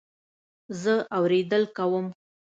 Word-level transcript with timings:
زه 0.81 0.93
اورېدل 1.17 1.63
کوم 1.77 2.05